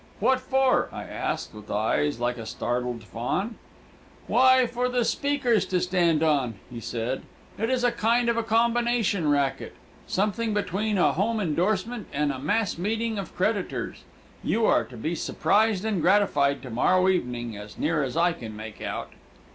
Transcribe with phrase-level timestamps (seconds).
[0.19, 3.57] "What for?" I asked, with eyes like a startled fawn.
[4.25, 7.21] "Why, for the speakers to stand on," he said.
[7.59, 9.75] "It is a kind of a combination racket.
[10.07, 14.03] Something between a home indorsement and a mass meeting of creditors.
[14.43, 18.55] You are to be surprised and gratified to morrow evening, as near as I can
[18.55, 19.11] make out."